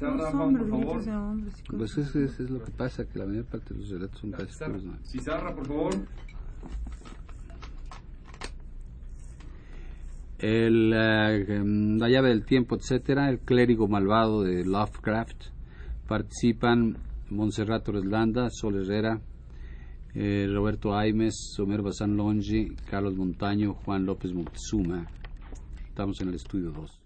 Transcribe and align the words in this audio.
Los 0.00 0.30
Juan, 0.30 0.40
hombres, 0.40 0.68
por 0.68 1.02
favor. 1.02 1.38
Pues 1.78 1.98
eso 1.98 2.20
es, 2.20 2.38
es 2.40 2.50
lo 2.50 2.62
que 2.62 2.70
pasa, 2.70 3.04
que 3.06 3.18
la 3.18 3.26
mayor 3.26 3.46
parte 3.46 3.72
de 3.72 3.80
los 3.80 3.88
relatos 3.88 4.20
son 4.20 4.30
casi 4.30 4.64
puros, 4.64 4.84
¿no? 4.84 4.98
Pizarra, 5.12 5.54
por 5.54 5.66
favor. 5.66 5.94
El, 10.38 10.92
eh, 10.92 11.62
la 11.98 12.08
llave 12.10 12.28
del 12.28 12.44
tiempo, 12.44 12.76
etcétera, 12.76 13.30
el 13.30 13.40
clérigo 13.40 13.88
malvado 13.88 14.42
de 14.42 14.64
Lovecraft. 14.64 15.46
Participan 16.06 16.98
Montserrat 17.30 17.84
Torres 17.84 18.04
Landa, 18.04 18.48
Sol 18.50 18.76
Herrera, 18.76 19.20
eh, 20.14 20.46
Roberto 20.52 20.94
Aimes, 20.94 21.56
Omer 21.58 21.82
Bazán 21.82 22.16
Longi, 22.16 22.76
Carlos 22.88 23.16
Montaño, 23.16 23.74
Juan 23.74 24.04
López 24.04 24.32
Moctezuma. 24.34 25.06
Estamos 25.88 26.20
en 26.20 26.28
el 26.28 26.34
estudio 26.34 26.70
2. 26.70 27.05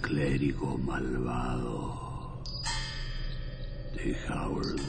clérigo 0.00 0.78
malvado 0.78 2.42
de 3.94 4.16
Howard 4.26 4.80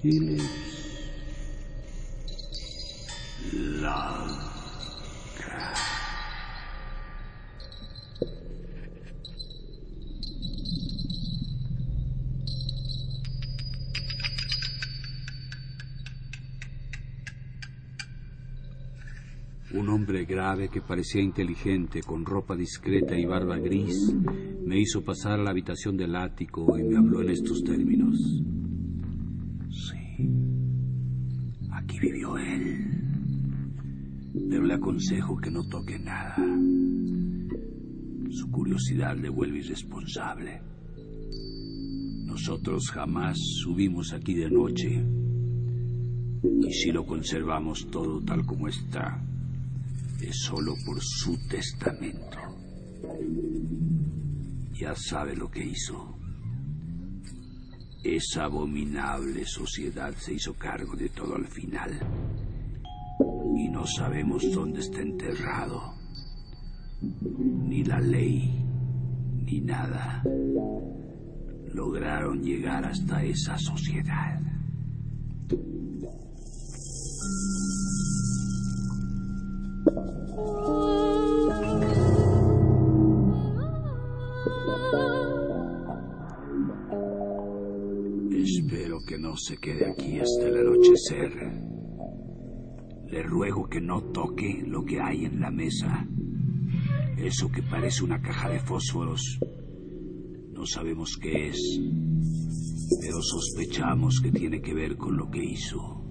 Phillips. 0.00 0.74
Un 19.76 19.88
hombre 20.04 20.26
grave 20.26 20.68
que 20.68 20.82
parecía 20.82 21.22
inteligente, 21.22 22.02
con 22.02 22.26
ropa 22.26 22.54
discreta 22.54 23.18
y 23.18 23.24
barba 23.24 23.56
gris, 23.56 24.14
me 24.62 24.78
hizo 24.78 25.02
pasar 25.02 25.40
a 25.40 25.42
la 25.42 25.48
habitación 25.48 25.96
del 25.96 26.14
ático 26.14 26.78
y 26.78 26.82
me 26.82 26.98
habló 26.98 27.22
en 27.22 27.30
estos 27.30 27.64
términos. 27.64 28.18
Sí, 29.70 30.28
aquí 31.72 31.98
vivió 32.00 32.36
él. 32.36 32.84
Pero 34.50 34.64
le 34.64 34.74
aconsejo 34.74 35.38
que 35.38 35.50
no 35.50 35.66
toque 35.66 35.98
nada. 35.98 36.36
Su 38.28 38.50
curiosidad 38.50 39.16
le 39.16 39.30
vuelve 39.30 39.60
irresponsable. 39.60 40.60
Nosotros 42.26 42.90
jamás 42.92 43.38
subimos 43.62 44.12
aquí 44.12 44.34
de 44.34 44.50
noche. 44.50 45.02
Y 46.42 46.72
si 46.74 46.92
lo 46.92 47.06
conservamos 47.06 47.86
todo 47.90 48.20
tal 48.20 48.44
como 48.44 48.68
está, 48.68 49.18
es 50.28 50.38
solo 50.40 50.74
por 50.84 51.00
su 51.02 51.36
testamento. 51.48 52.38
Ya 54.72 54.94
sabe 54.94 55.36
lo 55.36 55.50
que 55.50 55.64
hizo. 55.64 56.16
Esa 58.02 58.44
abominable 58.44 59.44
sociedad 59.46 60.14
se 60.18 60.34
hizo 60.34 60.54
cargo 60.54 60.94
de 60.96 61.08
todo 61.08 61.36
al 61.36 61.46
final. 61.46 61.98
Y 63.56 63.68
no 63.68 63.86
sabemos 63.86 64.50
dónde 64.52 64.80
está 64.80 65.00
enterrado. 65.00 65.94
Ni 67.00 67.84
la 67.84 68.00
ley, 68.00 68.62
ni 69.44 69.60
nada. 69.60 70.22
Lograron 71.72 72.42
llegar 72.42 72.84
hasta 72.84 73.24
esa 73.24 73.58
sociedad. 73.58 74.40
Espero 88.32 89.00
que 89.06 89.18
no 89.18 89.36
se 89.36 89.58
quede 89.58 89.90
aquí 89.90 90.18
hasta 90.18 90.48
el 90.48 90.56
anochecer. 90.56 91.32
Le 93.08 93.22
ruego 93.24 93.68
que 93.68 93.82
no 93.82 94.02
toque 94.04 94.64
lo 94.66 94.84
que 94.86 95.02
hay 95.02 95.26
en 95.26 95.40
la 95.40 95.50
mesa. 95.50 96.08
Eso 97.18 97.50
que 97.50 97.62
parece 97.62 98.04
una 98.04 98.22
caja 98.22 98.48
de 98.48 98.60
fósforos. 98.60 99.38
No 100.52 100.64
sabemos 100.64 101.18
qué 101.20 101.48
es, 101.48 101.80
pero 103.02 103.20
sospechamos 103.20 104.18
que 104.22 104.32
tiene 104.32 104.62
que 104.62 104.72
ver 104.72 104.96
con 104.96 105.18
lo 105.18 105.30
que 105.30 105.44
hizo. 105.44 106.02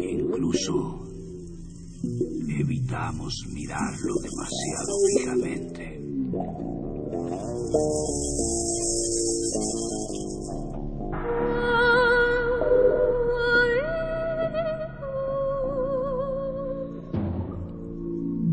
Incluso 0.00 1.09
evitamos 2.02 3.34
mirarlo 3.52 4.14
demasiado 4.22 4.92
fijamente. 5.16 6.00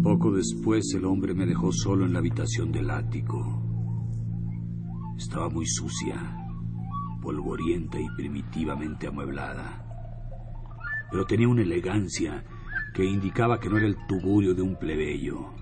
Poco 0.03 0.31
después 0.31 0.93
el 0.95 1.05
hombre 1.05 1.33
me 1.33 1.45
dejó 1.45 1.71
solo 1.71 2.05
en 2.05 2.13
la 2.13 2.19
habitación 2.19 2.71
del 2.71 2.89
ático. 2.89 3.63
Estaba 5.17 5.49
muy 5.49 5.65
sucia, 5.67 6.15
polvorienta 7.21 7.99
y 7.99 8.07
primitivamente 8.15 9.07
amueblada. 9.07 9.83
Pero 11.11 11.25
tenía 11.25 11.47
una 11.47 11.61
elegancia 11.61 12.43
que 12.97 13.05
indicaba 13.05 13.59
que 13.59 13.69
no 13.69 13.77
era 13.77 13.85
el 13.85 14.07
tugurio 14.07 14.55
de 14.55 14.63
un 14.63 14.75
plebeyo. 14.75 15.53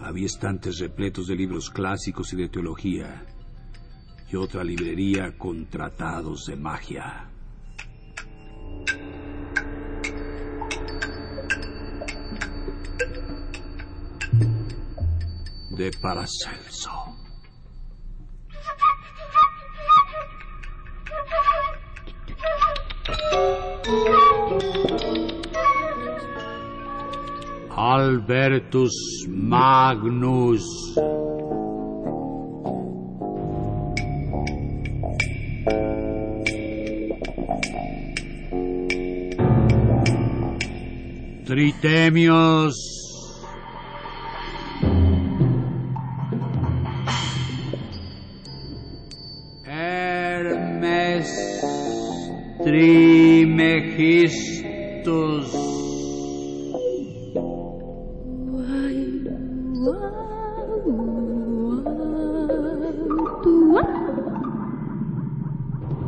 Había 0.00 0.26
estantes 0.26 0.80
repletos 0.80 1.28
de 1.28 1.36
libros 1.36 1.70
clásicos 1.70 2.32
y 2.32 2.36
de 2.36 2.48
teología, 2.48 3.24
y 4.28 4.34
otra 4.34 4.64
librería 4.64 5.38
con 5.38 5.66
tratados 5.66 6.46
de 6.46 6.56
magia. 6.56 7.28
De 15.70 15.92
Paracelso. 16.02 16.90
Albertus 27.82 28.94
Magnus. 29.26 30.62
Tritemios. 41.44 42.76
Hermes 49.64 51.30
Trimegistus. 52.62 54.51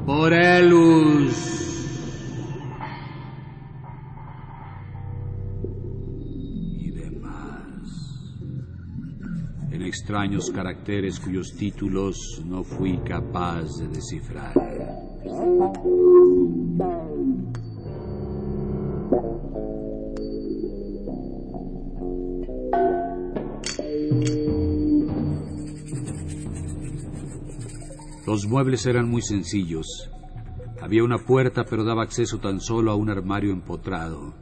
Porelus. 0.05 1.35
Y 6.21 6.91
demás. 6.91 8.13
En 9.71 9.83
extraños 9.83 10.51
caracteres 10.51 11.19
cuyos 11.19 11.55
títulos 11.57 12.43
no 12.45 12.63
fui 12.65 12.99
capaz 12.99 13.79
de 13.79 13.89
descifrar. 13.89 14.53
Los 28.35 28.49
muebles 28.49 28.85
eran 28.87 29.09
muy 29.09 29.23
sencillos. 29.23 30.11
Había 30.83 31.05
una 31.05 31.19
puerta, 31.19 31.63
pero 31.71 31.85
daba 31.85 32.03
acceso 32.03 32.41
tan 32.41 32.59
solo 32.59 32.91
a 32.91 32.97
un 32.97 33.09
armario 33.09 33.53
empotrado. 33.53 34.35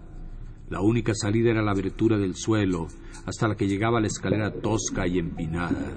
La 0.71 0.81
única 0.81 1.12
salida 1.15 1.50
era 1.50 1.61
la 1.61 1.73
abertura 1.73 2.17
del 2.17 2.35
suelo, 2.35 2.87
hasta 3.27 3.49
la 3.49 3.55
que 3.55 3.69
llegaba 3.69 4.00
la 4.00 4.06
escalera 4.06 4.50
tosca 4.50 5.06
y 5.06 5.19
empinada. 5.19 5.93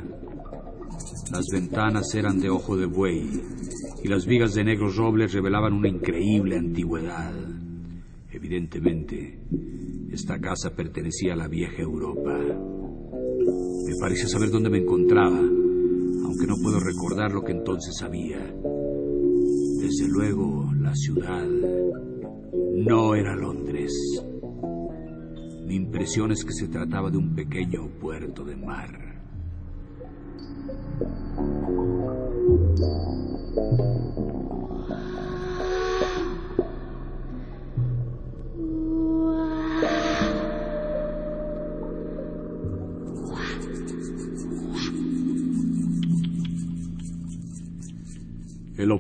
Las 1.31 1.45
ventanas 1.53 2.13
eran 2.15 2.41
de 2.41 2.49
ojo 2.49 2.75
de 2.75 2.85
buey, 2.85 3.29
y 4.03 4.07
las 4.09 4.25
vigas 4.25 4.53
de 4.55 4.65
negros 4.65 4.97
robles 4.97 5.31
revelaban 5.31 5.71
una 5.71 5.87
increíble 5.87 6.57
antigüedad. 6.57 7.33
Evidentemente, 8.29 9.39
esta 10.11 10.37
casa 10.41 10.75
pertenecía 10.75 11.31
a 11.31 11.37
la 11.37 11.47
vieja 11.47 11.81
Europa. 11.81 12.37
Me 13.87 13.93
parecía 14.01 14.27
saber 14.27 14.49
dónde 14.49 14.69
me 14.69 14.79
encontraba, 14.79 15.39
aunque 16.25 16.47
no 16.47 16.55
puedo 16.57 16.79
recordar 16.79 17.31
lo 17.31 17.43
que 17.43 17.51
entonces 17.51 17.95
sabía. 17.97 18.39
Desde 19.79 20.07
luego, 20.07 20.71
la 20.79 20.95
ciudad 20.95 21.45
no 22.73 23.13
era 23.13 23.35
Londres. 23.35 23.93
Mi 25.67 25.75
impresión 25.75 26.31
es 26.31 26.43
que 26.43 26.53
se 26.53 26.67
trataba 26.67 27.11
de 27.11 27.17
un 27.17 27.35
pequeño 27.35 27.87
puerto 27.99 28.43
de 28.43 28.55
mar. 28.55 29.04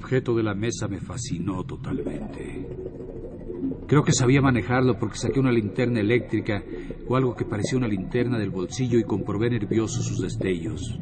Objeto 0.05 0.35
de 0.35 0.43
la 0.43 0.53
mesa 0.53 0.87
me 0.87 0.99
fascinó 0.99 1.63
totalmente. 1.63 2.69
Creo 3.87 4.03
que 4.03 4.13
sabía 4.13 4.39
manejarlo 4.39 4.99
porque 4.99 5.17
saqué 5.17 5.39
una 5.39 5.51
linterna 5.51 5.99
eléctrica 5.99 6.63
o 7.07 7.15
algo 7.15 7.35
que 7.35 7.43
parecía 7.43 7.79
una 7.79 7.87
linterna 7.87 8.37
del 8.37 8.51
bolsillo 8.51 8.99
y 8.99 9.03
comprobé 9.03 9.49
nervioso 9.49 10.03
sus 10.03 10.21
destellos. 10.21 10.99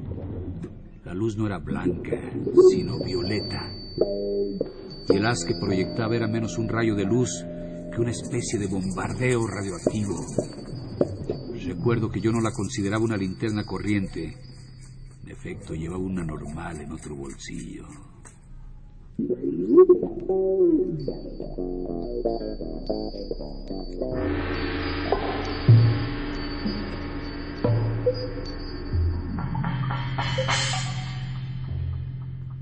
La 1.04 1.14
luz 1.14 1.36
no 1.38 1.48
era 1.48 1.60
blanca, 1.60 2.18
sino 2.72 3.04
violeta. 3.04 3.70
Y 5.10 5.18
el 5.18 5.26
haz 5.26 5.44
que 5.46 5.56
proyectaba 5.60 6.16
era 6.16 6.28
menos 6.30 6.58
un 6.58 6.70
rayo 6.70 6.96
de 6.96 7.04
luz 7.04 7.30
que 7.94 8.00
una 8.00 8.12
especie 8.12 8.58
de 8.58 8.68
bombardeo 8.68 9.46
radioactivo. 9.46 10.16
Recuerdo 11.68 12.10
que 12.10 12.22
yo 12.22 12.32
no 12.32 12.40
la 12.40 12.54
consideraba 12.54 13.04
una 13.04 13.18
linterna 13.18 13.66
corriente. 13.66 14.38
En 15.24 15.30
efecto, 15.30 15.74
llevaba 15.74 16.02
una 16.02 16.24
normal 16.24 16.80
en 16.80 16.94
otro 16.94 17.18
bolsillo. 17.18 18.13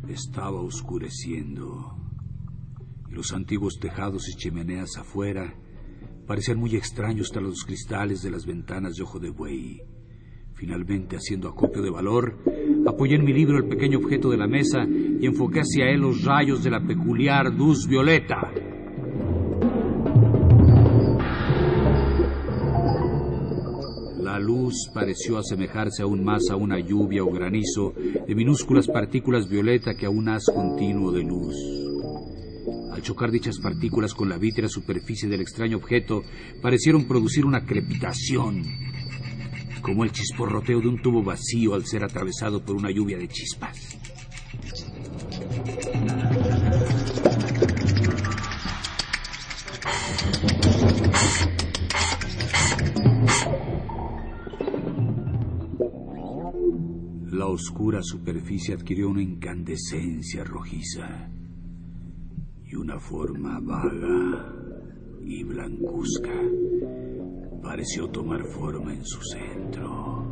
Estaba 0.10 0.60
oscureciendo 0.62 1.96
y 3.10 3.14
los 3.14 3.32
antiguos 3.32 3.80
tejados 3.80 4.28
y 4.28 4.36
chimeneas 4.36 4.98
afuera 4.98 5.56
parecían 6.28 6.60
muy 6.60 6.76
extraños 6.76 7.30
tras 7.32 7.46
los 7.46 7.64
cristales 7.64 8.22
de 8.22 8.32
las 8.32 8.46
ventanas 8.46 8.96
de 8.96 9.04
ojo 9.04 9.20
de 9.20 9.30
buey. 9.30 9.82
Finalmente, 10.54 11.16
haciendo 11.16 11.48
acopio 11.48 11.82
de 11.82 11.90
valor, 11.90 12.44
apoyé 12.88 13.16
en 13.16 13.26
mi 13.26 13.34
libro 13.34 13.58
el 13.58 13.68
pequeño 13.68 14.00
objeto 14.00 14.30
de 14.30 14.38
la 14.38 14.48
mesa 14.48 14.86
y 14.88 15.26
enfoqué 15.26 15.60
hacia 15.60 15.90
él 15.90 16.02
los 16.02 16.24
rayos 16.24 16.64
de 16.64 16.72
la 16.72 16.80
peculiar 16.86 17.54
luz 17.54 17.88
violeta. 17.88 18.52
La 24.22 24.40
luz 24.40 24.90
pareció 24.94 25.38
asemejarse 25.38 26.04
aún 26.04 26.24
más 26.24 26.50
a 26.50 26.56
una 26.56 26.80
lluvia 26.80 27.24
o 27.24 27.32
granizo 27.32 27.94
de 27.94 28.34
minúsculas 28.34 28.88
partículas 28.88 29.50
violeta 29.50 29.94
que 29.94 30.06
a 30.06 30.10
un 30.10 30.30
haz 30.30 30.46
continuo 30.46 31.12
de 31.12 31.24
luz. 31.24 31.56
Al 32.92 33.02
chocar 33.02 33.32
dichas 33.32 33.60
partículas 33.60 34.14
con 34.14 34.30
la 34.30 34.38
vítrea 34.38 34.70
superficie 34.70 35.28
del 35.28 35.42
extraño 35.42 35.78
objeto, 35.78 36.24
parecieron 36.62 37.08
producir 37.08 37.46
una 37.46 37.66
crepitación, 37.66 38.64
como 39.82 40.04
el 40.04 40.12
chisporroteo 40.12 40.80
de 40.80 40.88
un 40.88 41.02
tubo 41.02 41.24
vacío 41.24 41.74
al 41.74 41.86
ser 41.86 42.04
atravesado 42.04 42.64
por 42.64 42.76
una 42.76 42.92
lluvia 42.92 43.18
de 43.18 43.28
chispas. 43.28 43.98
La 57.32 57.48
oscura 57.48 58.02
superficie 58.04 58.76
adquirió 58.76 59.10
una 59.10 59.22
incandescencia 59.22 60.44
rojiza 60.44 61.30
y 62.66 62.76
una 62.76 63.00
forma 63.00 63.60
vaga 63.60 64.54
y 65.24 65.44
blancuzca 65.44 66.32
pareció 67.62 68.10
tomar 68.10 68.44
forma 68.44 68.94
en 68.94 69.06
su 69.06 69.22
centro. 69.22 70.26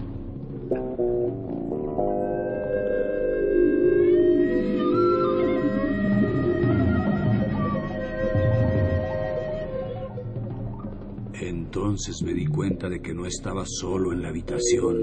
Entonces 11.33 12.21
me 12.24 12.33
di 12.33 12.45
cuenta 12.48 12.89
de 12.89 13.01
que 13.01 13.13
no 13.13 13.25
estaba 13.25 13.63
solo 13.65 14.12
en 14.12 14.21
la 14.21 14.29
habitación 14.29 14.98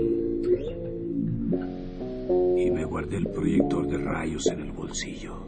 y 2.58 2.70
me 2.70 2.84
guardé 2.84 3.16
el 3.16 3.28
proyector 3.28 3.86
de 3.88 3.98
rayos 3.98 4.46
en 4.46 4.60
el 4.60 4.72
bolsillo. 4.72 5.45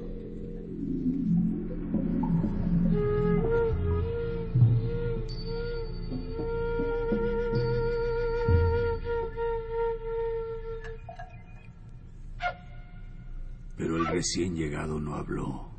Recién 14.18 14.56
llegado 14.56 14.98
no 14.98 15.14
habló. 15.14 15.70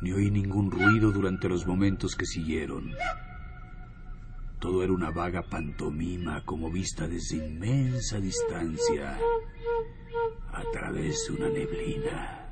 Ni 0.00 0.10
oí 0.10 0.28
ningún 0.28 0.72
ruido 0.72 1.12
durante 1.12 1.48
los 1.48 1.68
momentos 1.68 2.16
que 2.16 2.26
siguieron. 2.26 2.92
Todo 4.58 4.82
era 4.82 4.92
una 4.92 5.12
vaga 5.12 5.42
pantomima 5.42 6.44
como 6.44 6.72
vista 6.72 7.06
desde 7.06 7.36
inmensa 7.36 8.18
distancia 8.18 9.16
a 10.52 10.62
través 10.72 11.28
de 11.28 11.34
una 11.36 11.48
neblina. 11.48 12.43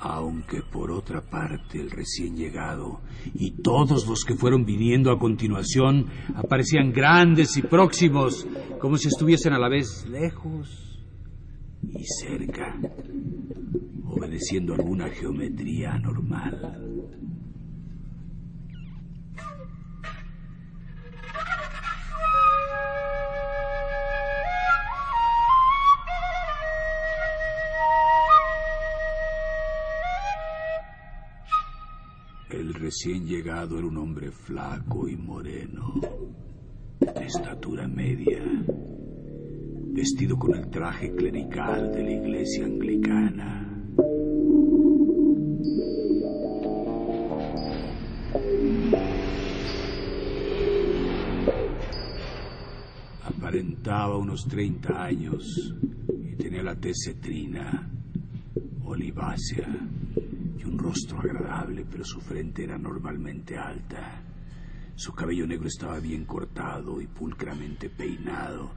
Aunque 0.00 0.62
por 0.62 0.92
otra 0.92 1.20
parte 1.20 1.80
el 1.80 1.90
recién 1.90 2.36
llegado 2.36 3.00
y 3.34 3.50
todos 3.62 4.06
los 4.06 4.24
que 4.24 4.36
fueron 4.36 4.64
viniendo 4.64 5.10
a 5.10 5.18
continuación 5.18 6.06
aparecían 6.34 6.92
grandes 6.92 7.56
y 7.56 7.62
próximos, 7.62 8.46
como 8.80 8.96
si 8.96 9.08
estuviesen 9.08 9.54
a 9.54 9.58
la 9.58 9.68
vez 9.68 10.06
lejos 10.08 11.04
y 11.82 12.04
cerca, 12.04 12.76
obedeciendo 14.04 14.74
alguna 14.74 15.08
geometría 15.08 15.94
anormal. 15.94 17.37
Recién 32.88 33.26
llegado 33.26 33.76
era 33.76 33.86
un 33.86 33.98
hombre 33.98 34.30
flaco 34.30 35.06
y 35.06 35.14
moreno, 35.14 36.00
de 36.98 37.26
estatura 37.26 37.86
media, 37.86 38.42
vestido 39.92 40.38
con 40.38 40.54
el 40.54 40.70
traje 40.70 41.14
clerical 41.14 41.92
de 41.92 42.02
la 42.02 42.10
iglesia 42.12 42.64
anglicana. 42.64 43.84
Aparentaba 53.22 54.16
unos 54.16 54.48
30 54.48 55.04
años 55.04 55.74
y 56.24 56.36
tenía 56.36 56.62
la 56.62 56.74
tez 56.74 56.96
cetrina, 57.04 57.86
olivácea 58.82 59.88
y 60.58 60.64
un 60.64 60.76
rostro 60.76 61.20
agradable, 61.20 61.86
pero 61.88 62.04
su 62.04 62.20
frente 62.20 62.64
era 62.64 62.76
normalmente 62.76 63.56
alta. 63.56 64.22
Su 64.96 65.12
cabello 65.12 65.46
negro 65.46 65.68
estaba 65.68 66.00
bien 66.00 66.24
cortado 66.24 67.00
y 67.00 67.06
pulcramente 67.06 67.88
peinado, 67.88 68.72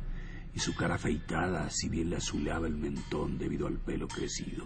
y 0.53 0.59
su 0.59 0.75
cara 0.75 0.95
afeitada, 0.95 1.69
si 1.71 1.89
bien 1.89 2.11
le 2.11 2.17
azuleaba 2.17 2.67
el 2.67 2.75
mentón 2.75 3.39
debido 3.39 3.65
al 3.65 3.79
pelo 3.79 4.07
crecido. 4.07 4.65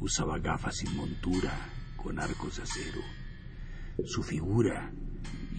Usaba 0.00 0.38
gafas 0.38 0.78
sin 0.78 0.96
montura, 0.96 1.52
con 1.96 2.18
arcos 2.18 2.56
de 2.56 2.62
acero. 2.62 3.02
Su 4.04 4.22
figura 4.22 4.90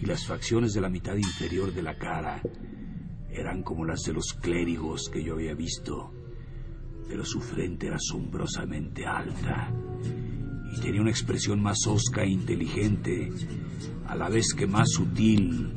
y 0.00 0.06
las 0.06 0.26
facciones 0.26 0.72
de 0.72 0.80
la 0.80 0.88
mitad 0.88 1.14
inferior 1.14 1.72
de 1.72 1.82
la 1.82 1.96
cara 1.96 2.42
eran 3.30 3.62
como 3.62 3.84
las 3.84 4.00
de 4.02 4.12
los 4.12 4.32
clérigos 4.32 5.08
que 5.08 5.22
yo 5.22 5.34
había 5.34 5.54
visto, 5.54 6.12
pero 7.06 7.24
su 7.24 7.40
frente 7.40 7.86
era 7.86 7.96
asombrosamente 7.96 9.06
alta 9.06 9.70
y 10.72 10.80
tenía 10.80 11.00
una 11.00 11.10
expresión 11.10 11.60
más 11.60 11.86
hosca 11.86 12.22
e 12.22 12.30
inteligente, 12.30 13.30
a 14.06 14.16
la 14.16 14.28
vez 14.28 14.54
que 14.54 14.66
más 14.66 14.90
sutil 14.90 15.72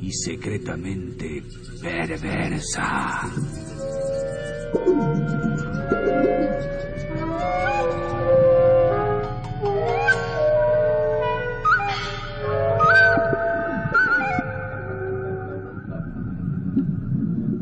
y 0.00 0.12
secretamente 0.12 1.42
perversa. 1.80 3.30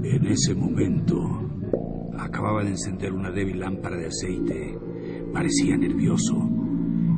En 0.03 0.27
ese 0.27 0.55
momento 0.55 1.17
acababa 2.19 2.63
de 2.65 2.71
encender 2.71 3.13
una 3.13 3.31
débil 3.31 3.61
lámpara 3.61 3.97
de 3.97 4.07
aceite. 4.07 4.79
Parecía 5.33 5.77
nervioso. 5.77 6.56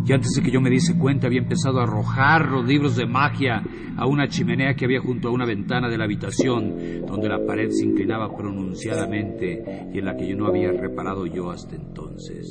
Y 0.08 0.12
antes 0.14 0.32
de 0.32 0.42
que 0.42 0.50
yo 0.50 0.62
me 0.62 0.70
diese 0.70 0.96
cuenta 0.96 1.26
había 1.26 1.40
empezado 1.40 1.80
a 1.80 1.82
arrojar 1.82 2.48
los 2.48 2.66
libros 2.66 2.96
de 2.96 3.04
magia 3.04 3.62
a 3.94 4.06
una 4.06 4.26
chimenea 4.26 4.74
que 4.74 4.86
había 4.86 5.00
junto 5.00 5.28
a 5.28 5.32
una 5.32 5.44
ventana 5.44 5.90
de 5.90 5.98
la 5.98 6.04
habitación, 6.04 7.04
donde 7.06 7.28
la 7.28 7.44
pared 7.44 7.68
se 7.68 7.84
inclinaba 7.84 8.34
pronunciadamente 8.34 9.90
y 9.92 9.98
en 9.98 10.04
la 10.06 10.16
que 10.16 10.26
yo 10.26 10.34
no 10.34 10.46
había 10.46 10.72
reparado 10.72 11.26
yo 11.26 11.50
hasta 11.50 11.76
entonces. 11.76 12.46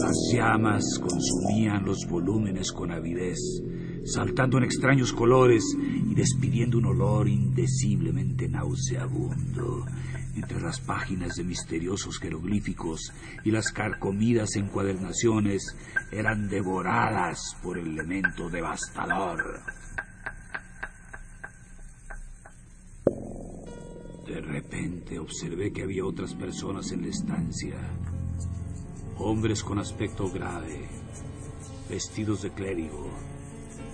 Las 0.00 0.32
llamas 0.32 0.84
consumían 0.98 1.84
los 1.84 1.98
volúmenes 2.10 2.72
con 2.72 2.90
avidez, 2.90 3.38
saltando 4.04 4.58
en 4.58 4.64
extraños 4.64 5.12
colores 5.12 5.64
y 5.78 6.14
despidiendo 6.14 6.78
un 6.78 6.86
olor 6.86 7.28
indeciblemente 7.28 8.48
nauseabundo. 8.48 9.86
Entre 10.36 10.60
las 10.60 10.80
páginas 10.80 11.36
de 11.36 11.44
misteriosos 11.44 12.18
jeroglíficos 12.18 13.12
y 13.44 13.50
las 13.50 13.70
carcomidas 13.70 14.56
encuadernaciones 14.56 15.76
eran 16.10 16.48
devoradas 16.48 17.56
por 17.62 17.78
el 17.78 17.88
elemento 17.88 18.50
devastador. 18.50 19.60
De 24.26 24.40
repente 24.40 25.18
observé 25.18 25.72
que 25.72 25.82
había 25.82 26.04
otras 26.04 26.34
personas 26.34 26.90
en 26.92 27.02
la 27.02 27.08
estancia 27.08 27.76
hombres 29.18 29.62
con 29.62 29.78
aspecto 29.78 30.28
grave, 30.30 30.88
vestidos 31.88 32.42
de 32.42 32.50
clérigo, 32.50 33.10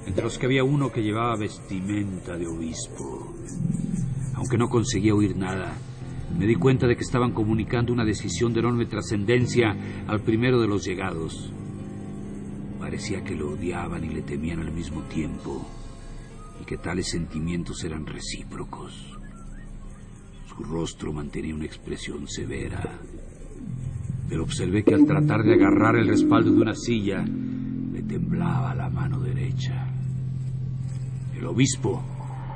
entre 0.06 0.24
los 0.24 0.38
que 0.38 0.46
había 0.46 0.64
uno 0.64 0.90
que 0.90 1.02
llevaba 1.02 1.36
vestimenta 1.36 2.36
de 2.36 2.46
obispo. 2.46 3.34
Aunque 4.34 4.58
no 4.58 4.68
conseguía 4.68 5.14
oír 5.14 5.36
nada, 5.36 5.76
me 6.38 6.46
di 6.46 6.54
cuenta 6.54 6.86
de 6.86 6.96
que 6.96 7.02
estaban 7.02 7.32
comunicando 7.32 7.92
una 7.92 8.04
decisión 8.04 8.52
de 8.52 8.60
enorme 8.60 8.86
trascendencia 8.86 9.76
al 10.06 10.20
primero 10.20 10.60
de 10.60 10.68
los 10.68 10.84
llegados. 10.84 11.52
Parecía 12.78 13.22
que 13.22 13.34
lo 13.34 13.50
odiaban 13.50 14.04
y 14.04 14.08
le 14.08 14.22
temían 14.22 14.60
al 14.60 14.72
mismo 14.72 15.02
tiempo, 15.02 15.66
y 16.60 16.64
que 16.64 16.78
tales 16.78 17.10
sentimientos 17.10 17.84
eran 17.84 18.06
recíprocos. 18.06 19.18
Su 20.48 20.64
rostro 20.64 21.12
mantenía 21.12 21.54
una 21.54 21.66
expresión 21.66 22.26
severa, 22.26 22.98
pero 24.28 24.44
observé 24.44 24.82
que 24.84 24.94
al 24.94 25.04
tratar 25.04 25.42
de 25.42 25.54
agarrar 25.54 25.96
el 25.96 26.08
respaldo 26.08 26.52
de 26.52 26.62
una 26.62 26.74
silla, 26.74 27.22
le 27.22 28.02
temblaba 28.02 28.74
la 28.74 28.88
mano 28.88 29.20
derecha. 29.20 29.89
El 31.40 31.46
obispo 31.46 32.02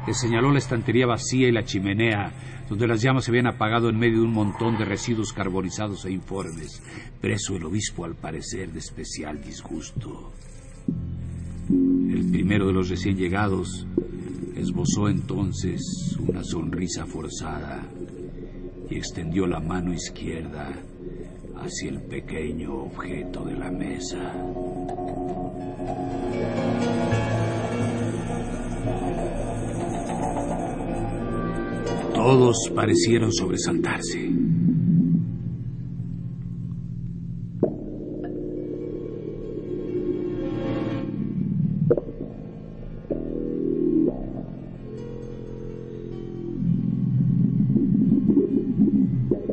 le 0.06 0.12
señaló 0.12 0.52
la 0.52 0.58
estantería 0.58 1.06
vacía 1.06 1.48
y 1.48 1.52
la 1.52 1.64
chimenea, 1.64 2.34
donde 2.68 2.86
las 2.86 3.00
llamas 3.00 3.24
se 3.24 3.30
habían 3.30 3.46
apagado 3.46 3.88
en 3.88 3.98
medio 3.98 4.18
de 4.18 4.26
un 4.26 4.34
montón 4.34 4.76
de 4.76 4.84
residuos 4.84 5.32
carbonizados 5.32 6.04
e 6.04 6.12
informes, 6.12 6.82
preso 7.18 7.56
el 7.56 7.64
obispo 7.64 8.04
al 8.04 8.14
parecer 8.14 8.70
de 8.72 8.80
especial 8.80 9.42
disgusto. 9.42 10.34
El 11.70 12.28
primero 12.30 12.66
de 12.66 12.74
los 12.74 12.90
recién 12.90 13.16
llegados 13.16 13.86
esbozó 14.54 15.08
entonces 15.08 16.18
una 16.18 16.44
sonrisa 16.44 17.06
forzada 17.06 17.88
y 18.90 18.96
extendió 18.96 19.46
la 19.46 19.60
mano 19.60 19.94
izquierda 19.94 20.74
hacia 21.56 21.88
el 21.88 22.02
pequeño 22.02 22.74
objeto 22.74 23.46
de 23.46 23.56
la 23.56 23.70
mesa. 23.70 24.34
Todos 32.24 32.56
parecieron 32.74 33.30
sobresaltarse. 33.30 34.18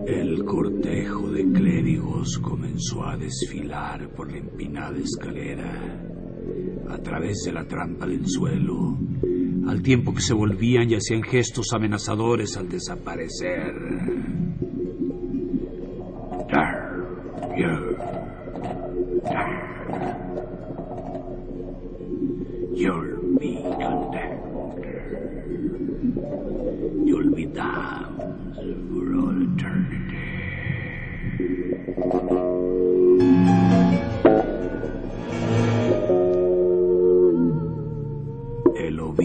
El 0.08 0.46
cortejo 0.46 1.30
de 1.30 1.52
clérigos 1.52 2.40
comenzó 2.40 3.04
a 3.04 3.18
desfilar 3.18 4.08
por 4.16 4.32
la 4.32 4.38
empinada 4.38 4.98
escalera, 4.98 6.02
a 6.88 6.98
través 7.00 7.44
de 7.44 7.52
la 7.52 7.68
trampa 7.68 8.08
del 8.08 8.26
suelo, 8.26 8.98
al 9.68 9.82
tiempo 9.82 10.14
que 10.14 10.22
se 10.22 10.34
volvían 10.34 10.90
y 10.90 10.96
hacían 10.96 11.24
gestos 11.24 11.74
amenazadores 11.74 12.58
al 12.58 12.70
desaparecer. 12.70 13.74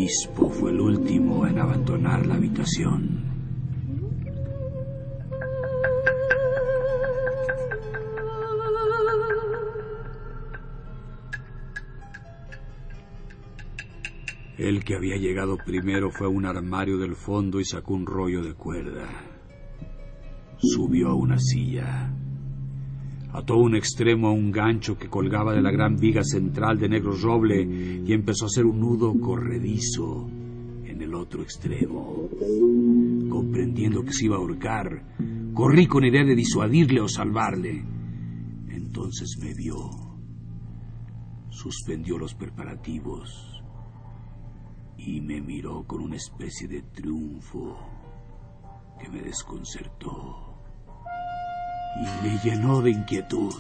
Obispo 0.06 0.48
fue 0.48 0.70
el 0.70 0.80
último 0.80 1.48
en 1.48 1.58
abandonar 1.58 2.24
la 2.26 2.36
habitación. 2.36 3.24
El 14.56 14.84
que 14.84 14.94
había 14.94 15.16
llegado 15.16 15.58
primero 15.58 16.10
fue 16.10 16.28
a 16.28 16.30
un 16.30 16.46
armario 16.46 16.98
del 16.98 17.16
fondo 17.16 17.58
y 17.58 17.64
sacó 17.64 17.94
un 17.94 18.06
rollo 18.06 18.44
de 18.44 18.54
cuerda. 18.54 19.08
Subió 20.58 21.08
a 21.08 21.14
una 21.14 21.38
silla. 21.40 22.14
Ató 23.36 23.58
un 23.58 23.76
extremo 23.76 24.28
a 24.28 24.32
un 24.32 24.50
gancho 24.50 24.96
que 24.96 25.10
colgaba 25.10 25.52
de 25.52 25.60
la 25.60 25.70
gran 25.70 25.98
viga 25.98 26.24
central 26.24 26.78
de 26.78 26.88
negro 26.88 27.14
roble 27.14 27.60
y 27.62 28.10
empezó 28.14 28.46
a 28.46 28.48
hacer 28.48 28.64
un 28.64 28.80
nudo 28.80 29.12
corredizo 29.20 30.26
en 30.86 31.02
el 31.02 31.12
otro 31.14 31.42
extremo. 31.42 32.30
Comprendiendo 33.28 34.02
que 34.02 34.14
se 34.14 34.24
iba 34.24 34.36
a 34.36 34.38
ahorcar, 34.38 35.02
corrí 35.52 35.86
con 35.86 36.06
idea 36.06 36.24
de 36.24 36.34
disuadirle 36.34 37.02
o 37.02 37.08
salvarle. 37.08 37.84
Entonces 38.70 39.36
me 39.38 39.52
vio. 39.52 39.90
Suspendió 41.50 42.16
los 42.16 42.32
preparativos 42.34 43.62
y 44.96 45.20
me 45.20 45.42
miró 45.42 45.84
con 45.86 46.00
una 46.00 46.16
especie 46.16 46.68
de 46.68 46.80
triunfo 46.84 47.76
que 48.98 49.10
me 49.10 49.20
desconcertó 49.20 50.45
y 52.00 52.26
me 52.26 52.38
llenó 52.42 52.82
de 52.82 52.90
inquietud. 52.90 53.54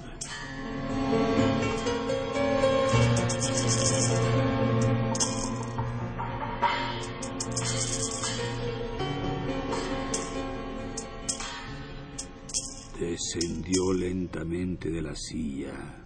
Descendió 12.98 13.92
lentamente 13.92 14.90
de 14.90 15.02
la 15.02 15.14
silla 15.14 16.04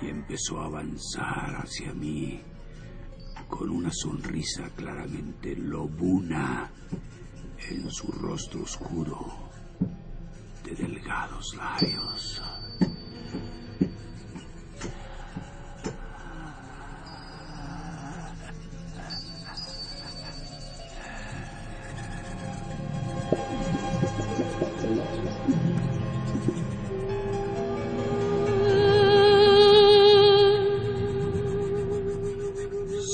y 0.00 0.08
empezó 0.08 0.60
a 0.60 0.66
avanzar 0.66 1.56
hacia 1.56 1.92
mí 1.92 2.40
con 3.48 3.70
una 3.70 3.90
sonrisa 3.92 4.70
claramente 4.76 5.56
lobuna 5.56 6.70
en 7.68 7.90
su 7.90 8.10
rostro 8.12 8.62
oscuro 8.62 9.49
de 10.70 10.84
delgados 10.84 11.54
labios. 11.56 12.42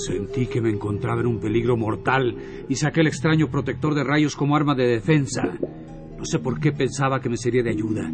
Sentí 0.06 0.46
que 0.46 0.60
me 0.60 0.70
encontraba 0.70 1.20
en 1.20 1.26
un 1.26 1.40
peligro 1.40 1.76
mortal 1.76 2.36
y 2.68 2.76
saqué 2.76 3.00
el 3.00 3.06
extraño 3.06 3.50
protector 3.50 3.94
de 3.94 4.04
rayos 4.04 4.36
como 4.36 4.54
arma 4.54 4.74
de 4.74 4.86
defensa. 4.86 5.58
Sé 6.26 6.40
por 6.40 6.58
qué 6.58 6.72
pensaba 6.72 7.20
que 7.20 7.28
me 7.28 7.36
sería 7.36 7.62
de 7.62 7.70
ayuda. 7.70 8.10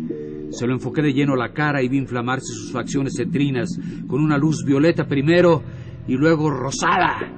Se 0.50 0.66
lo 0.66 0.75
enfoqué 0.75 1.00
de 1.00 1.14
lleno 1.14 1.33
a 1.33 1.38
la 1.38 1.54
cara 1.54 1.83
y 1.83 1.88
vi 1.88 1.97
inflamarse 1.97 2.52
sus 2.52 2.71
facciones 2.71 3.14
cetrinas 3.16 3.71
con 4.07 4.21
una 4.21 4.37
luz 4.37 4.64
violeta 4.66 5.09
primero 5.09 5.62
y 6.07 6.12
luego 6.16 6.50
rosada. 6.50 7.33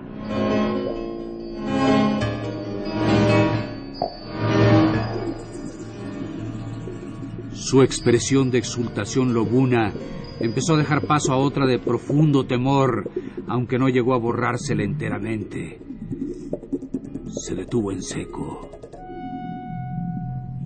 Su 7.53 7.83
expresión 7.83 8.51
de 8.51 8.59
exultación 8.59 9.33
lobuna 9.33 9.93
empezó 10.41 10.75
a 10.75 10.79
dejar 10.79 11.07
paso 11.07 11.33
a 11.33 11.37
otra 11.37 11.67
de 11.67 11.79
profundo 11.79 12.47
temor, 12.47 13.09
aunque 13.47 13.79
no 13.79 13.89
llegó 13.89 14.13
a 14.13 14.19
borrársela 14.19 14.83
enteramente. 14.83 15.79
Se 17.29 17.55
detuvo 17.55 17.93
en 17.93 18.03
seco 18.03 18.74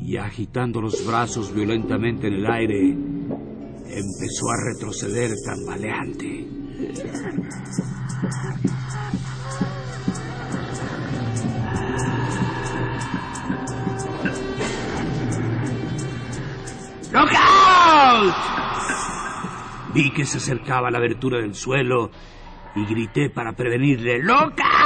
y 0.08 0.16
agitando 0.16 0.80
los 0.80 1.06
brazos 1.06 1.54
violentamente 1.54 2.28
en 2.28 2.34
el 2.36 2.46
aire, 2.46 2.80
empezó 2.88 4.48
a 4.48 4.56
retroceder 4.72 5.32
tambaleante. 5.44 6.46
¡Lookout! 17.12 18.34
Vi 19.92 20.10
que 20.12 20.24
se 20.24 20.38
acercaba 20.38 20.88
a 20.88 20.90
la 20.90 20.96
abertura 20.96 21.38
del 21.38 21.54
suelo 21.54 22.10
y 22.74 22.86
grité 22.86 23.28
para 23.28 23.52
prevenirle. 23.52 24.22
¡Lookout! 24.22 24.77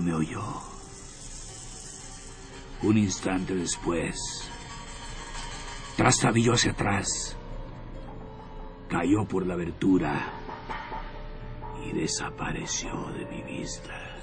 Me 0.00 0.14
oyó. 0.14 0.42
Un 2.82 2.98
instante 2.98 3.54
después, 3.54 4.16
trastabilló 5.96 6.54
hacia 6.54 6.72
atrás, 6.72 7.36
cayó 8.88 9.24
por 9.26 9.46
la 9.46 9.54
abertura 9.54 10.32
y 11.84 11.92
desapareció 11.92 12.90
de 13.18 13.26
mi 13.26 13.42
vista. 13.42 14.13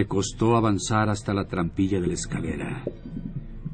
Me 0.00 0.06
costó 0.06 0.56
avanzar 0.56 1.10
hasta 1.10 1.34
la 1.34 1.46
trampilla 1.46 2.00
de 2.00 2.06
la 2.06 2.14
escalera, 2.14 2.82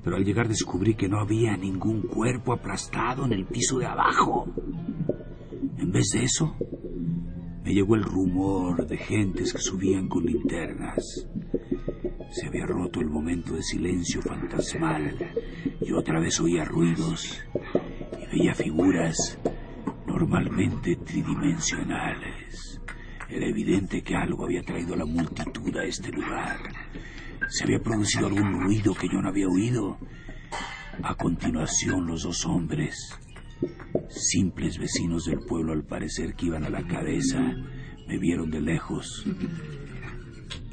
pero 0.02 0.16
al 0.16 0.24
llegar 0.24 0.48
descubrí 0.48 0.96
que 0.96 1.08
no 1.08 1.20
había 1.20 1.56
ningún 1.56 2.02
cuerpo 2.02 2.52
aplastado 2.52 3.26
en 3.26 3.32
el 3.32 3.46
piso 3.46 3.78
de 3.78 3.86
abajo. 3.86 4.48
En 5.78 5.92
vez 5.92 6.08
de 6.12 6.24
eso, 6.24 6.56
me 7.62 7.72
llegó 7.72 7.94
el 7.94 8.02
rumor 8.02 8.88
de 8.88 8.96
gentes 8.96 9.52
que 9.52 9.60
subían 9.60 10.08
con 10.08 10.26
linternas. 10.26 11.28
Se 12.32 12.48
había 12.48 12.66
roto 12.66 13.00
el 13.00 13.08
momento 13.08 13.54
de 13.54 13.62
silencio 13.62 14.20
fantasmal 14.20 15.16
y 15.80 15.92
otra 15.92 16.18
vez 16.18 16.40
oía 16.40 16.64
ruidos 16.64 17.40
y 18.20 18.36
veía 18.36 18.52
figuras 18.52 19.38
normalmente 20.08 20.96
tridimensionales. 20.96 22.35
Era 23.28 23.46
evidente 23.46 24.02
que 24.02 24.14
algo 24.14 24.44
había 24.44 24.62
traído 24.62 24.94
a 24.94 24.98
la 24.98 25.04
multitud 25.04 25.76
a 25.76 25.84
este 25.84 26.10
lugar. 26.12 26.58
Se 27.48 27.64
había 27.64 27.80
producido 27.80 28.26
algún 28.26 28.60
ruido 28.60 28.94
que 28.94 29.08
yo 29.08 29.20
no 29.20 29.28
había 29.28 29.48
oído. 29.48 29.98
A 31.02 31.14
continuación, 31.14 32.06
los 32.06 32.22
dos 32.22 32.46
hombres, 32.46 33.18
simples 34.08 34.78
vecinos 34.78 35.24
del 35.24 35.40
pueblo 35.40 35.72
al 35.72 35.84
parecer 35.84 36.34
que 36.34 36.46
iban 36.46 36.64
a 36.64 36.70
la 36.70 36.86
cabeza, 36.86 37.40
me 38.06 38.18
vieron 38.18 38.50
de 38.50 38.60
lejos 38.60 39.26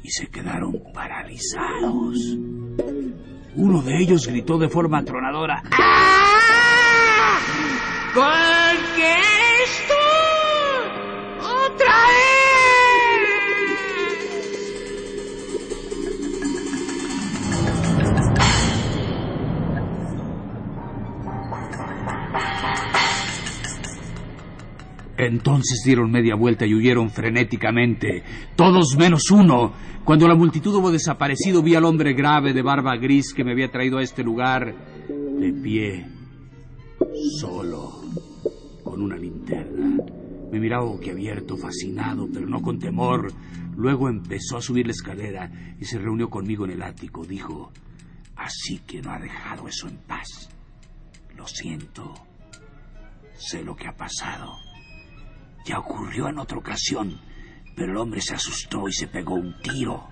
y 0.02 0.10
se 0.10 0.28
quedaron 0.28 0.80
paralizados. 0.94 2.38
Uno 3.56 3.82
de 3.82 4.02
ellos 4.02 4.26
gritó 4.26 4.58
de 4.58 4.68
forma 4.68 4.98
atronadora. 4.98 5.62
¡Ah! 5.72 6.04
¿Por 8.14 8.94
qué 8.96 9.43
Entonces 25.26 25.82
dieron 25.84 26.10
media 26.10 26.34
vuelta 26.34 26.66
y 26.66 26.74
huyeron 26.74 27.10
frenéticamente, 27.10 28.22
todos 28.56 28.96
menos 28.96 29.30
uno. 29.30 29.72
Cuando 30.04 30.28
la 30.28 30.34
multitud 30.34 30.74
hubo 30.74 30.90
desaparecido, 30.90 31.62
vi 31.62 31.74
al 31.74 31.84
hombre 31.84 32.12
grave 32.12 32.52
de 32.52 32.62
barba 32.62 32.96
gris 32.96 33.32
que 33.32 33.42
me 33.42 33.52
había 33.52 33.70
traído 33.70 33.98
a 33.98 34.02
este 34.02 34.22
lugar, 34.22 34.74
de 35.08 35.52
pie, 35.52 36.06
solo, 37.38 38.02
con 38.82 39.00
una 39.00 39.16
linterna. 39.16 39.96
Me 40.52 40.60
miraba 40.60 40.84
boquiabierto, 40.84 41.56
fascinado, 41.56 42.28
pero 42.32 42.46
no 42.46 42.60
con 42.60 42.78
temor. 42.78 43.32
Luego 43.76 44.08
empezó 44.08 44.58
a 44.58 44.62
subir 44.62 44.86
la 44.86 44.92
escalera 44.92 45.50
y 45.80 45.84
se 45.84 45.98
reunió 45.98 46.28
conmigo 46.28 46.64
en 46.64 46.72
el 46.72 46.82
ático. 46.82 47.24
Dijo, 47.24 47.72
así 48.36 48.80
que 48.86 49.00
no 49.02 49.10
ha 49.10 49.18
dejado 49.18 49.66
eso 49.66 49.88
en 49.88 49.96
paz. 50.06 50.50
Lo 51.36 51.48
siento. 51.48 52.14
Sé 53.36 53.64
lo 53.64 53.74
que 53.74 53.88
ha 53.88 53.96
pasado. 53.96 54.52
Ya 55.64 55.78
ocurrió 55.78 56.28
en 56.28 56.38
otra 56.38 56.58
ocasión, 56.58 57.20
pero 57.74 57.92
el 57.92 57.98
hombre 57.98 58.20
se 58.20 58.34
asustó 58.34 58.86
y 58.86 58.92
se 58.92 59.08
pegó 59.08 59.34
un 59.34 59.58
tiro. 59.62 60.08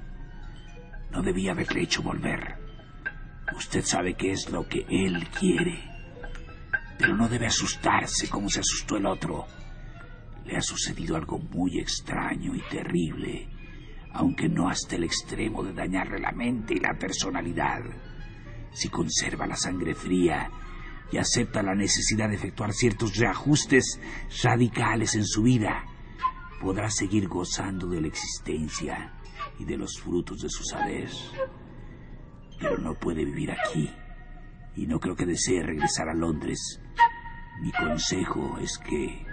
No 1.11 1.23
debía 1.23 1.53
haberle 1.53 1.83
hecho 1.83 2.03
volver. 2.03 2.57
Usted 3.55 3.85
sabe 3.85 4.15
qué 4.15 4.33
es 4.33 4.51
lo 4.51 4.67
que 4.67 4.87
él 4.89 5.29
quiere. 5.29 5.79
Pero 6.99 7.17
no 7.17 7.29
debe 7.29 7.47
asustarse 7.47 8.29
como 8.29 8.49
se 8.49 8.61
asustó 8.61 8.97
el 8.97 9.05
otro. 9.05 9.47
Le 10.47 10.57
ha 10.57 10.63
sucedido 10.63 11.17
algo 11.17 11.39
muy 11.39 11.79
extraño 11.79 12.55
y 12.55 12.61
terrible, 12.63 13.49
aunque 14.15 14.49
no 14.49 14.69
hasta 14.69 14.97
el 14.97 15.05
extremo 15.05 15.63
de 15.63 15.75
dañarle 15.75 16.19
la 16.19 16.33
mente 16.33 16.75
y 16.75 16.81
la 16.81 16.95
personalidad. 16.95 17.83
Si 18.73 18.89
conserva 18.89 19.47
la 19.47 19.57
sangre 19.57 19.95
fría 19.95 20.51
y 21.13 21.19
acepta 21.19 21.63
la 21.63 21.75
necesidad 21.75 22.29
de 22.29 22.37
efectuar 22.37 22.73
ciertos 22.73 23.17
reajustes 23.17 24.01
radicales 24.43 25.15
en 25.15 25.27
su 25.27 25.43
vida, 25.43 25.85
podrá 26.61 26.91
seguir 26.91 27.29
gozando 27.29 27.87
de 27.87 28.01
la 28.01 28.09
existencia 28.09 29.13
y 29.59 29.65
de 29.65 29.77
los 29.77 30.01
frutos 30.01 30.41
de 30.41 30.49
su 30.49 30.65
saber. 30.65 31.11
Pero 32.59 32.79
no 32.79 32.95
puede 32.95 33.25
vivir 33.25 33.53
aquí 33.53 33.91
y 34.75 34.87
no 34.87 34.99
creo 34.99 35.15
que 35.15 35.27
desee 35.27 35.63
regresar 35.63 36.09
a 36.09 36.15
Londres. 36.15 36.81
Mi 37.61 37.71
consejo 37.73 38.59
es 38.59 38.79
que 38.79 39.27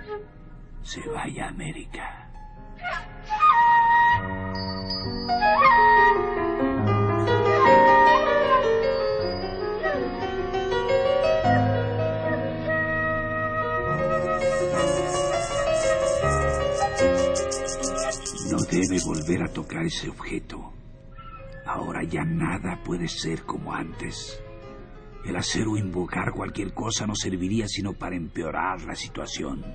se 0.81 1.01
vaya 1.09 1.45
a 1.45 1.49
América. 1.49 2.29
Debe 18.71 18.99
volver 19.03 19.43
a 19.43 19.47
tocar 19.47 19.85
ese 19.85 20.09
objeto. 20.09 20.73
Ahora 21.65 22.03
ya 22.03 22.23
nada 22.23 22.81
puede 22.83 23.07
ser 23.07 23.43
como 23.43 23.73
antes. 23.73 24.41
El 25.25 25.35
hacer 25.35 25.67
o 25.67 25.77
invocar 25.77 26.31
cualquier 26.31 26.73
cosa 26.73 27.05
no 27.05 27.15
serviría 27.15 27.67
sino 27.67 27.93
para 27.93 28.15
empeorar 28.15 28.81
la 28.83 28.95
situación. 28.95 29.65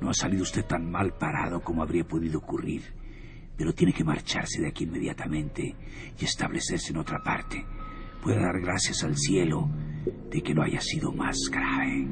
No 0.00 0.10
ha 0.10 0.14
salido 0.14 0.42
usted 0.42 0.64
tan 0.64 0.90
mal 0.90 1.14
parado 1.14 1.60
como 1.60 1.82
habría 1.82 2.04
podido 2.04 2.38
ocurrir, 2.38 2.82
pero 3.56 3.74
tiene 3.74 3.92
que 3.92 4.04
marcharse 4.04 4.62
de 4.62 4.68
aquí 4.68 4.84
inmediatamente 4.84 5.74
y 6.18 6.24
establecerse 6.24 6.92
en 6.92 6.98
otra 6.98 7.22
parte. 7.22 7.64
Puede 8.22 8.40
dar 8.40 8.60
gracias 8.60 9.04
al 9.04 9.16
cielo 9.16 9.68
de 10.30 10.42
que 10.42 10.54
no 10.54 10.62
haya 10.62 10.80
sido 10.80 11.12
más 11.12 11.36
grave. 11.50 12.06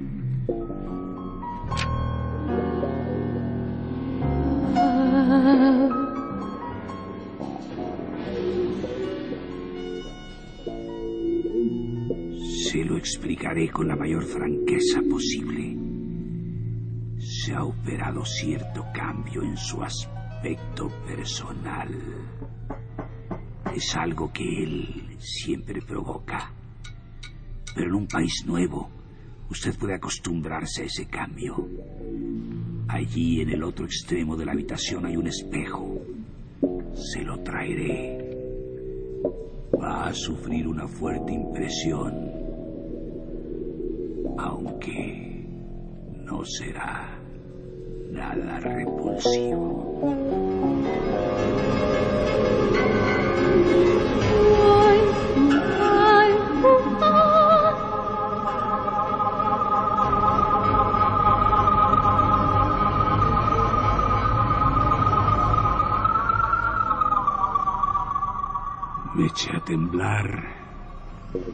Se 12.70 12.82
lo 12.82 12.96
explicaré 12.96 13.68
con 13.68 13.88
la 13.88 13.96
mayor 13.96 14.24
franqueza 14.24 15.02
posible. 15.02 15.76
Se 17.18 17.52
ha 17.52 17.62
operado 17.62 18.24
cierto 18.24 18.86
cambio 18.94 19.42
en 19.42 19.54
su 19.58 19.82
aspecto 19.82 20.88
personal. 21.06 21.90
Es 23.74 23.96
algo 23.96 24.32
que 24.32 24.62
él 24.64 25.14
siempre 25.18 25.82
provoca. 25.82 26.54
Pero 27.74 27.88
en 27.88 27.94
un 27.94 28.06
país 28.06 28.44
nuevo, 28.46 28.88
usted 29.50 29.76
puede 29.78 29.96
acostumbrarse 29.96 30.84
a 30.84 30.86
ese 30.86 31.06
cambio. 31.06 31.68
Allí 32.88 33.42
en 33.42 33.50
el 33.50 33.62
otro 33.62 33.84
extremo 33.84 34.34
de 34.34 34.46
la 34.46 34.52
habitación 34.52 35.04
hay 35.04 35.16
un 35.16 35.26
espejo. 35.26 36.00
Se 36.94 37.22
lo 37.22 37.38
traeré. 37.42 38.18
Va 39.80 40.06
a 40.08 40.14
sufrir 40.14 40.66
una 40.66 40.88
fuerte 40.88 41.32
impresión, 41.32 42.32
aunque 44.38 45.44
no 46.24 46.42
será 46.44 47.20
nada 48.10 48.58
repulsivo. 48.58 49.78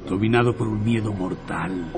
Dominado 0.09 0.57
por 0.57 0.69
un 0.69 0.85
miedo 0.85 1.13
mortal. 1.13 1.93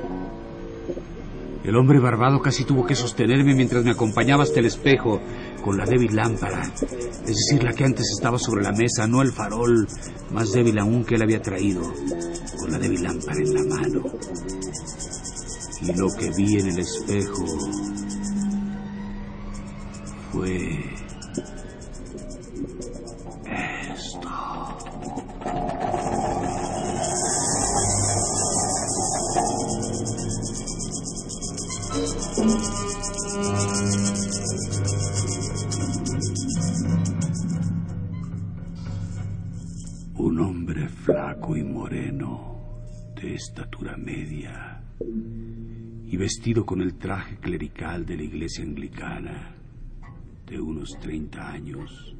El 1.64 1.76
hombre 1.76 1.98
barbado 1.98 2.40
casi 2.40 2.64
tuvo 2.64 2.86
que 2.86 2.94
sostenerme 2.94 3.54
mientras 3.54 3.84
me 3.84 3.90
acompañaba 3.90 4.44
hasta 4.44 4.60
el 4.60 4.66
espejo 4.66 5.20
con 5.64 5.76
la 5.76 5.84
débil 5.84 6.14
lámpara, 6.14 6.62
es 6.62 7.26
decir, 7.26 7.64
la 7.64 7.72
que 7.72 7.84
antes 7.84 8.06
estaba 8.16 8.38
sobre 8.38 8.62
la 8.62 8.70
mesa, 8.70 9.08
no 9.08 9.20
el 9.20 9.32
farol, 9.32 9.86
más 10.32 10.52
débil 10.52 10.78
aún 10.78 11.04
que 11.04 11.16
él 11.16 11.22
había 11.22 11.42
traído, 11.42 11.82
con 12.60 12.70
la 12.70 12.78
débil 12.78 13.02
lámpara 13.02 13.38
en 13.40 13.52
la 13.52 13.74
mano. 13.74 14.02
Y 15.82 15.92
lo 15.92 16.08
que 16.16 16.30
vi 16.36 16.60
en 16.60 16.68
el 16.68 16.78
espejo 16.78 17.44
fue 20.32 20.84
de 43.14 43.34
estatura 43.34 43.96
media, 43.96 44.82
y 46.08 46.16
vestido 46.16 46.64
con 46.64 46.80
el 46.80 46.94
traje 46.94 47.36
clerical 47.38 48.06
de 48.06 48.16
la 48.16 48.22
iglesia 48.22 48.64
anglicana, 48.64 49.54
de 50.46 50.60
unos 50.60 50.98
30 51.00 51.50
años, 51.50 52.14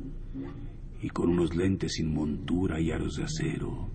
y 1.00 1.08
con 1.10 1.30
unos 1.30 1.54
lentes 1.54 1.94
sin 1.94 2.12
montura 2.12 2.80
y 2.80 2.90
aros 2.90 3.16
de 3.16 3.24
acero, 3.24 3.90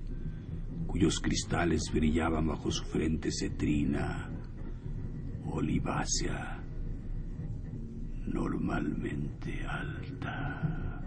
cuyos 0.88 1.20
cristales 1.20 1.84
brillaban 1.94 2.48
bajo 2.48 2.72
su 2.72 2.84
frente 2.86 3.30
cetrina, 3.32 4.30
olivácea, 5.50 6.62
normalmente 8.28 9.66
alta. 9.66 11.02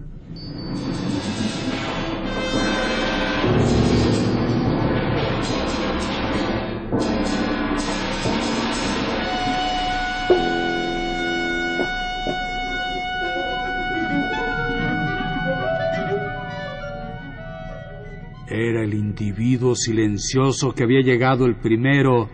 Era 18.56 18.84
el 18.84 18.94
individuo 18.94 19.74
silencioso 19.74 20.72
que 20.72 20.84
había 20.84 21.00
llegado 21.00 21.44
el 21.44 21.56
primero 21.56 22.28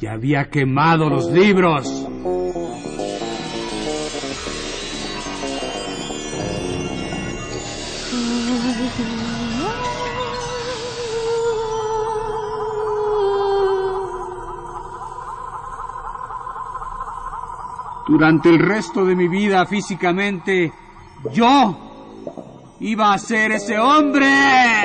y 0.00 0.06
había 0.06 0.48
quemado 0.48 1.10
los 1.10 1.28
libros. 1.32 2.06
Durante 18.06 18.50
el 18.50 18.60
resto 18.60 19.04
de 19.04 19.16
mi 19.16 19.26
vida 19.26 19.66
físicamente, 19.66 20.72
yo 21.32 22.76
iba 22.78 23.12
a 23.12 23.18
ser 23.18 23.50
ese 23.50 23.80
hombre. 23.80 24.75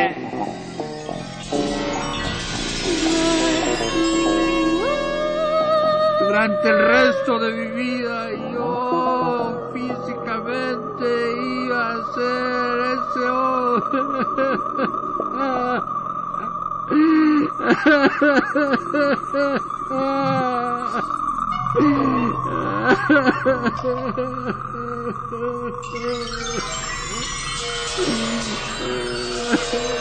Durante 6.42 6.70
el 6.70 6.80
resto 6.80 7.38
de 7.40 7.52
mi 7.52 7.68
vida 7.68 8.32
yo 8.52 9.70
físicamente 9.74 11.06
iba 11.66 11.94
a 11.94 11.98
ser 12.16 12.80
ese 12.98 13.26
Paternos 29.62 29.96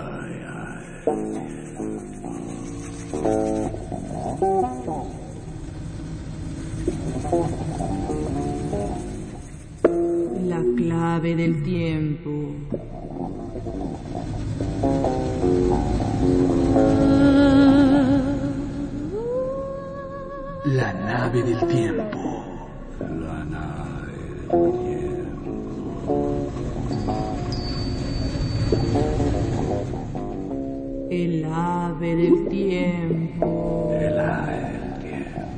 El 31.09 31.45
ave 31.45 32.15
del 32.15 32.47
tiempo. 32.47 33.91
El 33.99 34.17
ave 34.17 34.55
del 34.61 34.93
tiempo. 35.01 35.51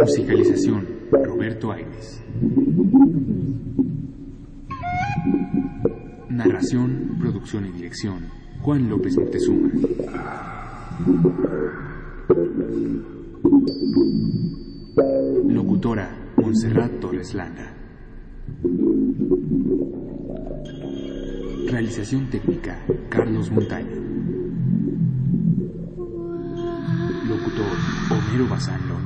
Musicalización 0.00 0.88
Roberto 1.12 1.72
Aires. 1.72 2.22
Narración, 6.30 7.16
producción 7.20 7.66
y 7.66 7.72
dirección 7.72 8.20
Juan 8.62 8.88
López 8.88 9.18
Montezuma. 9.18 9.68
Locutora 15.48 16.16
Montserrat 16.38 16.98
Torres 16.98 17.34
Landa. 17.34 17.74
Realización 21.68 22.30
técnica 22.30 22.78
Carlos 23.10 23.50
Montaño. 23.50 23.96
Locutor 27.28 27.76
Homero 28.10 28.48
Bazán. 28.48 28.99